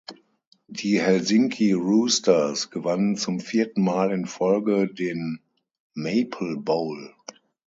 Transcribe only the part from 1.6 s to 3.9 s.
Roosters gewannen zum vierten